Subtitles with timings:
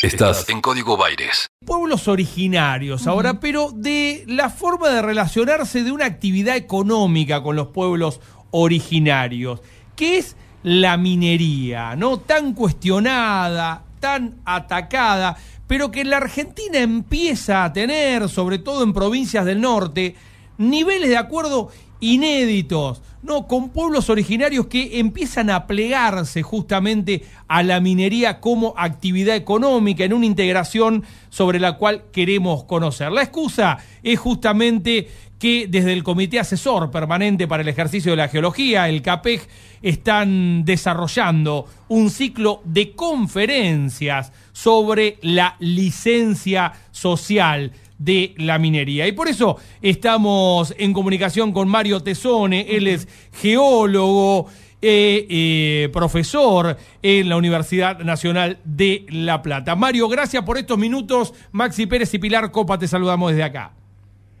[0.00, 1.48] Estás en Código Baires.
[1.66, 7.68] Pueblos originarios ahora, pero de la forma de relacionarse de una actividad económica con los
[7.68, 8.20] pueblos
[8.52, 9.60] originarios,
[9.96, 12.20] que es la minería, ¿no?
[12.20, 18.92] Tan cuestionada, tan atacada, pero que en la Argentina empieza a tener, sobre todo en
[18.92, 20.14] provincias del norte,
[20.58, 23.46] niveles de acuerdo inéditos, ¿no?
[23.46, 30.12] Con pueblos originarios que empiezan a plegarse justamente a la minería como actividad económica en
[30.12, 33.12] una integración sobre la cual queremos conocer.
[33.12, 38.28] La excusa es justamente que desde el Comité Asesor Permanente para el Ejercicio de la
[38.28, 39.46] Geología, el CAPEG,
[39.82, 49.06] están desarrollando un ciclo de conferencias sobre la licencia social de la minería.
[49.06, 54.46] Y por eso estamos en comunicación con Mario Tesone, él es geólogo,
[54.80, 59.74] eh, eh, profesor en la Universidad Nacional de La Plata.
[59.74, 61.34] Mario, gracias por estos minutos.
[61.50, 63.72] Maxi Pérez y Pilar Copa te saludamos desde acá.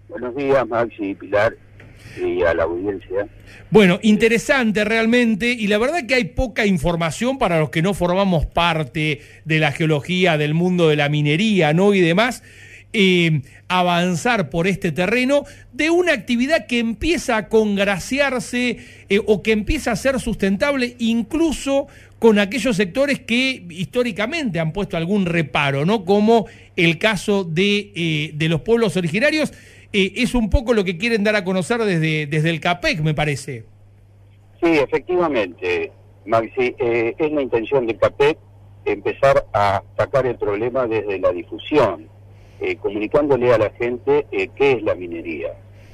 [0.08, 1.56] Buenos días, Maxi y Pilar
[2.16, 3.28] y a la audiencia.
[3.70, 8.46] Bueno, interesante realmente y la verdad que hay poca información para los que no formamos
[8.46, 11.94] parte de la geología, del mundo de la minería, ¿no?
[11.94, 12.42] Y demás.
[12.94, 15.44] Eh, avanzar por este terreno
[15.74, 18.78] de una actividad que empieza a congraciarse
[19.10, 21.86] eh, o que empieza a ser sustentable incluso
[22.18, 26.06] con aquellos sectores que históricamente han puesto algún reparo, ¿no?
[26.06, 29.52] Como el caso de, eh, de los pueblos originarios.
[29.92, 33.64] es un poco lo que quieren dar a conocer desde, desde el CAPEC, me parece.
[34.62, 35.92] Sí, efectivamente,
[36.24, 36.74] Maxi.
[36.78, 38.38] es la intención del CAPEC
[38.86, 42.17] empezar a sacar el problema desde la difusión
[42.60, 45.52] eh, comunicándole a la gente eh, qué es la minería.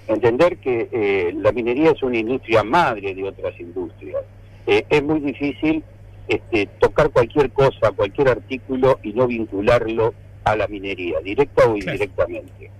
[0.09, 4.23] Entender que eh, la minería es una industria madre de otras industrias.
[4.67, 5.85] es muy difícil
[6.27, 12.71] este, tocar cualquier cosa, cualquier artículo y no vincularlo a la minería, directa o indirectamente.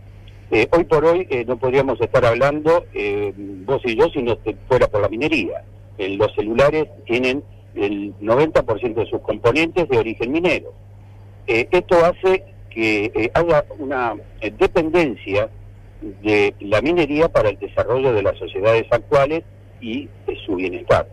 [0.71, 2.87] hoy por hoy no podríamos estar hablando,
[3.67, 5.63] vos y yo, si no fuera por la minería.
[5.99, 7.43] los celulares tienen
[7.75, 10.73] el 90% de sus componentes de origen minero.
[11.47, 15.49] esto hace que eh, haya una eh, dependencia
[16.23, 19.45] de la minería para el desarrollo de las sociedades actuales
[19.81, 21.09] y de su bienestar.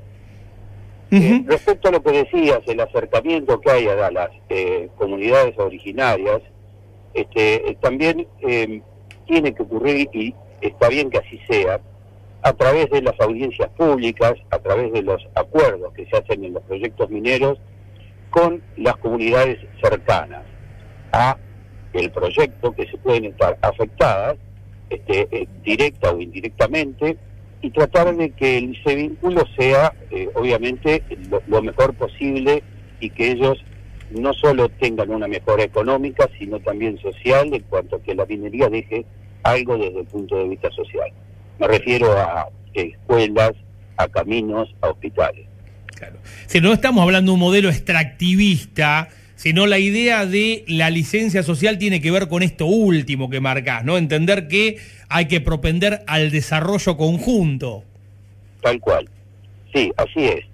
[1.12, 4.30] Eh, respecto a lo que decías, el acercamiento que hay a las
[4.96, 6.42] comunidades originarias,
[7.14, 8.28] este, también
[9.28, 11.82] tiene que ocurrir, y está bien que así sea,
[12.44, 16.54] a través de las audiencias públicas, a través de los acuerdos que se hacen en
[16.54, 17.60] los proyectos mineros
[18.30, 20.44] con las comunidades cercanas
[21.12, 21.38] a
[21.94, 24.38] el proyecto que se pueden estar afectadas
[24.90, 27.18] este, eh, directa o indirectamente
[27.62, 31.04] y tratar de que ese vínculo sea eh, obviamente
[31.48, 32.64] lo, mejor posible
[33.00, 33.64] y que ellos
[34.10, 38.68] no solo tengan una mejora económica sino también social en cuanto a que la minería
[38.68, 39.06] deje
[39.44, 41.12] algo desde el punto de vista social.
[41.60, 43.54] Me refiero a escuelas,
[43.98, 45.46] a caminos, a hospitales.
[45.96, 46.16] Claro.
[46.48, 49.10] Si no estamos hablando de un modelo extractivista,
[49.42, 53.84] sino la idea de la licencia social tiene que ver con esto último que marcás,
[53.84, 53.98] ¿no?
[53.98, 54.78] Entender que
[55.10, 57.84] hay que propender al desarrollo conjunto.
[58.62, 59.10] Tal cual.
[59.74, 60.46] Sí, así es.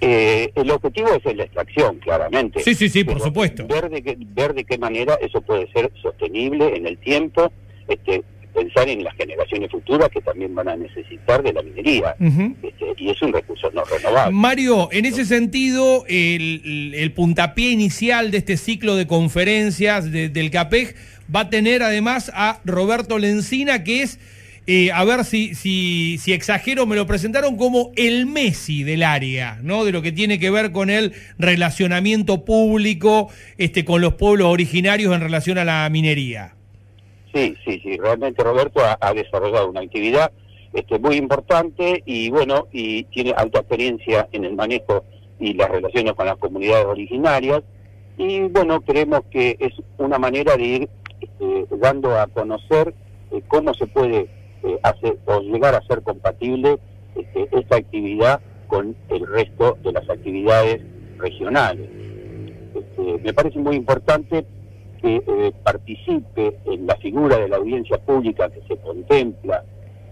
[0.00, 2.60] Eh, el objetivo es la extracción, claramente.
[2.60, 3.66] Sí, sí, sí, por supuesto.
[3.66, 7.52] Ver de, qué, ver de qué manera eso puede ser sostenible en el tiempo,
[7.88, 8.22] este,
[8.52, 12.16] pensar en las generaciones futuras que también van a necesitar de la minería.
[12.18, 14.32] Este, y es un recurso no renovable.
[14.32, 20.94] Mario, en ese sentido, el, puntapié inicial de este ciclo de conferencias del CAPEG
[21.34, 24.18] va a tener además a Roberto Lencina, que es,
[24.66, 29.58] eh, a ver si, si, si exagero, me lo presentaron como el Messi del área,
[29.62, 29.84] ¿no?
[29.84, 35.14] De lo que tiene que ver con el relacionamiento público este, con los pueblos originarios
[35.14, 36.54] en relación a la minería.
[37.32, 40.32] Sí, sí, sí, realmente Roberto ha, desarrollado una actividad
[40.72, 45.04] este, muy importante y bueno, y tiene alta experiencia en el manejo
[45.38, 47.62] y las relaciones con las comunidades originarias
[48.16, 50.88] y bueno, creemos que es una manera de ir
[51.20, 52.94] este, dando a conocer
[53.30, 54.28] eh, cómo se puede
[54.62, 56.78] eh, hacer o llegar a ser compatible
[57.14, 60.82] este, esta actividad con el resto de las actividades
[61.18, 61.88] regionales.
[62.74, 64.44] Este, me parece muy importante
[65.00, 69.64] que eh, participe en la figura de la audiencia pública que se contempla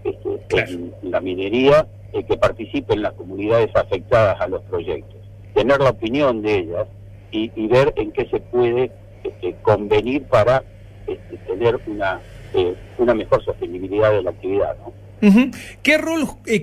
[0.03, 5.17] este, en la minería, eh, que participe en las comunidades afectadas a los proyectos,
[5.53, 6.87] tener la opinión de ellas
[7.31, 8.91] y, ver en qué se puede
[9.23, 10.63] este, convenir para
[11.05, 12.19] este, tener una,
[12.55, 14.75] eh, una mejor sostenibilidad de la actividad.
[15.83, 16.21] ¿Qué rol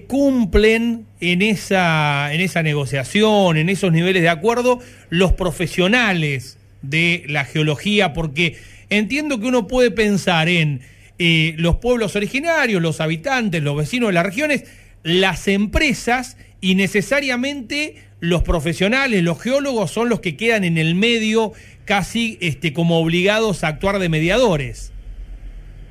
[0.09, 4.81] cumplen en esa, en esa negociación, en esos niveles de acuerdo,
[5.11, 8.57] los profesionales de la geología, porque
[8.91, 10.81] entiendo que uno puede pensar en
[11.19, 14.65] eh, los pueblos originarios, los habitantes, los vecinos de las regiones,
[15.03, 21.53] las empresas y necesariamente los profesionales, los geólogos son los que quedan en el medio
[21.85, 24.93] casi este, como obligados a actuar de mediadores.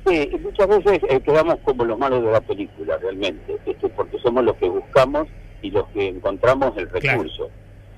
[0.06, 4.44] Sí, muchas veces eh, quedamos como los malos de la película, realmente, este, porque somos
[4.44, 5.26] los que buscamos
[5.62, 7.50] y los que encontramos el recurso.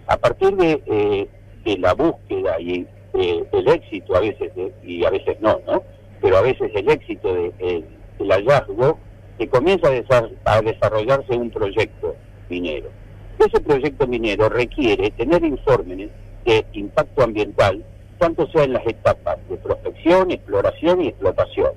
[0.07, 1.29] A partir de, eh,
[1.77, 5.83] la búsqueda y eh, el éxito, a veces, y a veces no, ¿no?
[6.21, 7.85] Pero a veces el éxito de,
[8.19, 8.99] del hallazgo,
[9.39, 9.89] que comienza
[10.45, 12.17] a desarrollarse un proyecto
[12.49, 12.89] minero.
[13.39, 16.11] Ese proyecto minero requiere tener informes
[16.45, 17.85] de impacto ambiental,
[18.19, 21.71] tanto sea en las etapas de prospección, exploración y explotación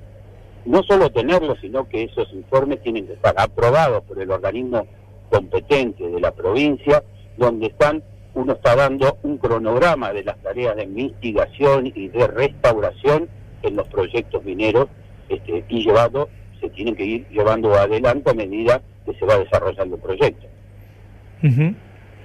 [0.64, 4.86] no solo tenerlo, sino que esos informes tienen que estar aprobados por el organismo
[5.30, 7.02] competente de la provincia,
[7.36, 8.02] donde están,
[8.34, 13.28] uno está dando un cronograma de las tareas de investigación y de restauración
[13.62, 14.88] en los proyectos mineros
[15.28, 16.28] este, y llevado,
[16.60, 20.46] se tienen que ir llevando adelante a medida que se va desarrollando el proyecto.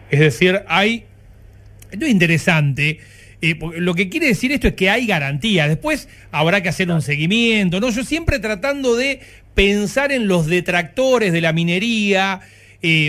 [0.09, 1.05] Es decir, hay,
[1.91, 2.99] esto es interesante,
[3.41, 5.67] eh, lo que quiere decir esto es que hay garantía.
[5.67, 7.89] Después habrá que hacer un seguimiento, ¿no?
[7.89, 9.19] Yo siempre tratando de
[9.53, 12.41] pensar en los detractores de la minería.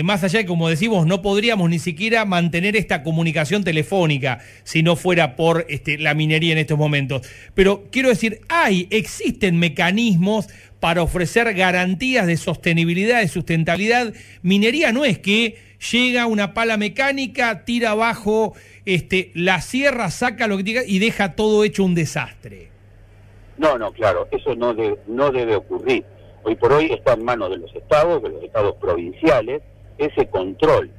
[0.03, 4.95] Más allá de, como decimos, no podríamos ni siquiera mantener esta comunicación telefónica si no
[4.95, 7.27] fuera por este, la minería en estos momentos.
[7.53, 10.47] Pero quiero decir, hay, existen mecanismos
[10.79, 14.13] para ofrecer garantías de sostenibilidad, de sustentabilidad.
[14.41, 15.57] Minería no es que
[15.91, 18.53] llega una pala mecánica, tira abajo
[18.85, 22.69] este, la sierra, saca lo que diga y deja todo hecho un desastre.
[23.57, 24.73] No, no, claro, eso no,
[25.07, 26.03] no debe ocurrir.
[26.43, 29.61] Hoy por hoy está en manos de los estados, de los estados provinciales,
[29.97, 30.89] ese control,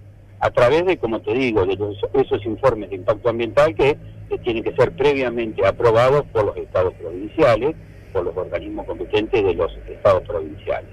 [0.40, 1.78] a través de, como te digo, de
[2.14, 3.96] esos informes de impacto ambiental que,
[4.44, 7.74] tienen que ser previamente aprobados por los estados provinciales,
[8.12, 10.88] por los organismos competentes de los estados provinciales.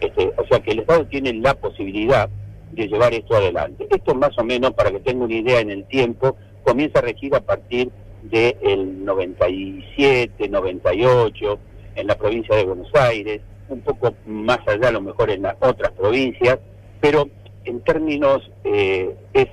[0.00, 2.30] Este, o sea que el Estado tiene la posibilidad
[2.72, 3.86] de llevar esto adelante.
[3.90, 7.34] Esto más o menos, para que tenga una idea en el tiempo, comienza a regir
[7.34, 7.90] a partir
[8.22, 11.58] del 97, 98,
[11.96, 15.56] en la provincia de Buenos Aires, un poco más allá a lo mejor en las
[15.60, 16.58] otras provincias,
[17.00, 17.28] pero
[17.64, 19.48] en términos eh, es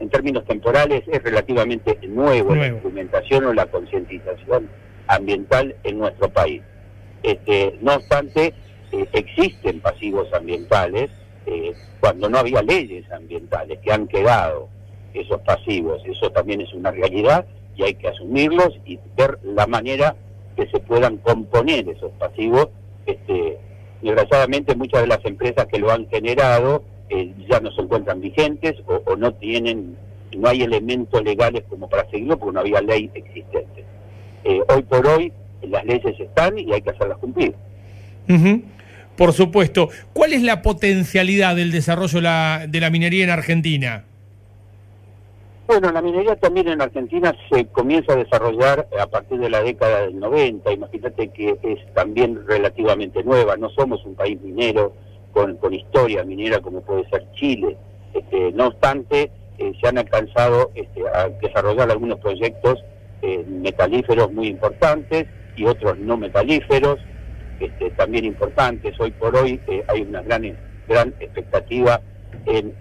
[0.00, 4.68] en términos temporales es relativamente nuevo, la instrumentación o la concientización
[5.06, 6.62] ambiental en nuestro país.
[7.22, 8.52] Este, no obstante,
[8.92, 11.10] eh, existen pasivos ambientales
[11.46, 14.68] eh, cuando no había leyes ambientales que han quedado
[15.14, 16.02] esos pasivos.
[16.04, 17.46] Eso también es una realidad
[17.76, 20.16] y hay que asumirlos y ver la manera
[20.56, 22.68] que se puedan componer esos pasivos.
[23.06, 23.58] Este,
[24.02, 28.74] desgraciadamente muchas de las empresas que lo han generado eh, ya no se encuentran vigentes
[28.86, 29.96] o, no tienen,
[30.36, 33.84] no hay elementos legales como para seguirlo porque no había ley existente.
[34.44, 37.54] Eh, hoy por hoy las leyes están y hay que hacerlas cumplir.
[39.16, 39.90] Por supuesto.
[40.12, 44.04] ¿Cuál es la potencialidad del desarrollo de la minería en Argentina?
[45.66, 50.02] Bueno, la minería también en Argentina se comienza a desarrollar a partir de la década
[50.02, 50.70] del 90.
[50.70, 53.56] Imagínate que es también relativamente nueva.
[53.56, 54.92] No somos un país minero
[55.32, 57.78] con, historia minera como puede ser Chile.
[58.12, 62.84] Este, no obstante, eh, se han alcanzado este, a desarrollar algunos proyectos
[63.22, 65.26] eh, metalíferos muy importantes
[65.56, 66.98] y otros no metalíferos.
[67.58, 69.00] Este, también importantes.
[69.00, 70.42] Hoy por hoy eh, hay una gran,
[70.86, 72.02] gran expectativa
[72.44, 72.74] en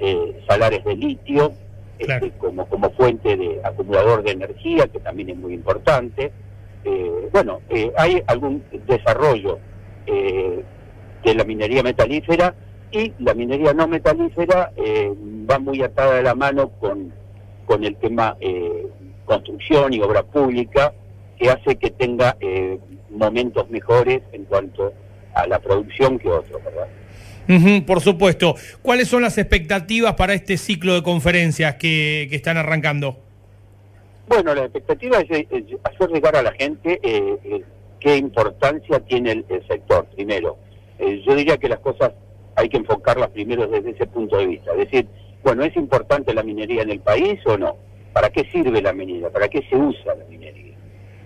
[0.48, 1.54] salares de litio
[2.38, 6.32] como, como fuente de acumulador de energía, que también es muy importante.
[6.84, 7.62] Eh, bueno,
[7.98, 9.60] hay algún desarrollo
[10.06, 12.54] de la minería metalífera
[12.92, 14.74] y la minería no metalífera
[15.50, 17.14] va muy atada de la mano con,
[17.66, 18.36] con el tema
[19.24, 20.94] construcción y obra pública,
[21.40, 22.36] que hace que tenga
[23.10, 24.94] momentos mejores en cuanto
[25.34, 26.88] a la producción que otros, ¿verdad?
[27.86, 28.56] Por supuesto.
[28.82, 33.18] ¿Cuáles son las expectativas para este ciclo de conferencias que, están arrancando?
[34.28, 35.48] Bueno, la expectativa es,
[35.84, 37.64] hacer llegar a la gente eh, eh,
[38.00, 40.58] qué importancia tiene el, sector, primero.
[41.00, 42.12] Eh, yo diría que las cosas
[42.56, 44.72] hay que enfocarlas primero desde ese punto de vista.
[44.72, 45.08] Es decir,
[45.44, 47.76] bueno, ¿es importante la minería en el país o no?
[48.14, 49.30] ¿Para qué sirve la minería?
[49.30, 50.63] ¿Para qué se usa la minería?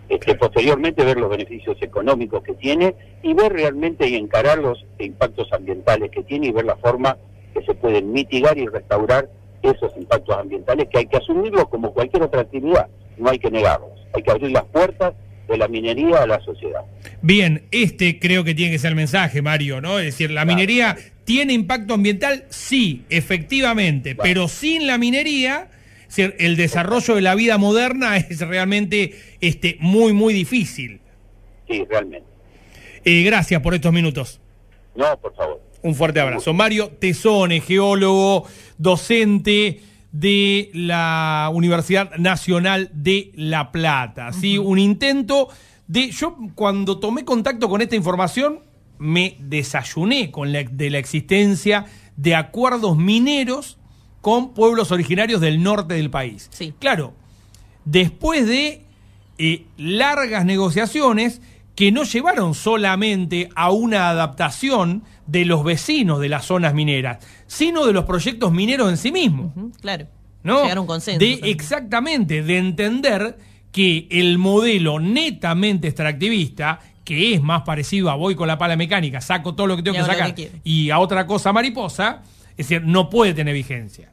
[0.28, 5.52] este, posteriormente ver los beneficios económicos que tiene y ver realmente y encarar los impactos
[5.52, 7.18] ambientales que tiene y ver la forma
[7.54, 9.30] que se pueden mitigar y restaurar
[9.62, 12.88] esos impactos ambientales que hay que asumirlos como cualquier otra actividad,
[13.18, 15.14] no hay que negarlos, hay que abrir las puertas
[15.48, 16.82] de la minería a la sociedad.
[17.22, 19.98] Bien, este creo que tiene que ser el mensaje, Mario, ¿no?
[20.00, 25.70] Es decir, la minería tiene impacto ambiental, sí, efectivamente, pero sin la minería
[26.08, 31.02] decir, el desarrollo de la vida moderna es realmente este, muy, muy difícil.
[31.68, 32.28] Sí, realmente.
[33.04, 34.42] Eh, gracias por estos minutos.
[34.96, 35.62] No, por favor.
[35.84, 36.54] Un fuerte abrazo.
[36.54, 38.46] Mario Tesone, geólogo,
[38.78, 44.34] docente de la Universidad Nacional de La Plata.
[44.34, 44.58] ¿sí?
[44.58, 45.50] Un intento
[45.88, 46.10] de...
[46.10, 48.62] Yo cuando tomé contacto con esta información
[48.98, 51.86] me desayuné con la, de la existencia
[52.16, 53.78] de acuerdos mineros
[54.27, 56.50] con pueblos originarios del norte del país.
[56.51, 56.74] Sí.
[56.79, 57.13] Claro,
[57.86, 58.81] después de
[59.38, 61.39] eh, largas negociaciones
[61.75, 67.86] que no llevaron solamente a una adaptación de los vecinos de las zonas mineras, sino
[67.86, 69.53] de los proyectos mineros en sí mismos.
[69.79, 70.07] Claro.
[70.43, 70.63] ¿no?
[70.63, 71.19] Llegar a un consenso.
[71.19, 71.55] De también.
[71.55, 73.38] exactamente, de entender
[73.72, 79.22] que el modelo netamente extractivista, que es más parecido a voy con la pala mecánica,
[79.22, 82.24] saco todo lo que tengo Y que sacar que y a otra cosa mariposa,
[82.57, 84.12] es decir, no puede tener vigencia.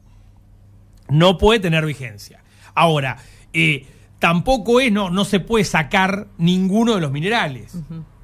[1.09, 2.43] No puede tener vigencia.
[2.73, 3.17] Ahora,
[3.53, 3.85] eh,
[4.19, 7.75] tampoco es, no, no se puede sacar ninguno de los minerales.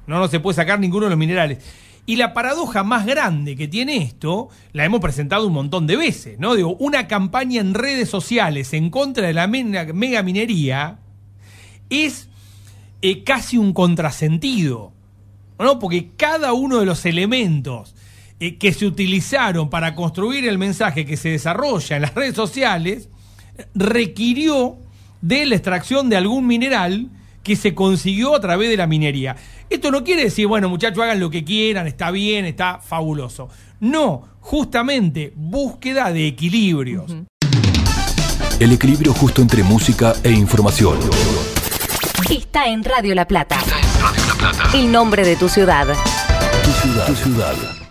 [0.06, 1.58] No, no se puede sacar ninguno de los minerales.
[2.04, 6.38] Y la paradoja más grande que tiene esto, la hemos presentado un montón de veces,
[6.40, 6.56] ¿no?
[6.56, 10.98] Digo, una campaña en redes sociales en contra de la mega, mega minería
[11.90, 12.28] es
[13.02, 14.92] eh, casi un contrasentido,
[15.60, 15.78] ¿no?
[15.78, 17.94] Porque cada uno de los elementos
[18.44, 23.08] eh, que se utilizaron para construir el mensaje que se desarrolla en las redes sociales
[23.72, 24.78] requirió
[25.20, 27.08] de la extracción de algún mineral
[27.44, 29.36] que se consiguió a través de la minería.
[29.70, 33.48] Esto no quiere decir, bueno, muchachos, hagan lo que quieran, está bien, está fabuloso.
[33.78, 37.14] No, justamente búsqueda de equilibrios.
[38.58, 40.98] El equilibrio justo entre música e información.
[42.28, 43.60] Está en Radio La Plata.
[44.00, 44.76] Radio La Plata.
[44.76, 45.86] El nombre de tu ciudad.
[46.64, 47.06] Tu ciudad.
[47.06, 47.81] Tu ciudad.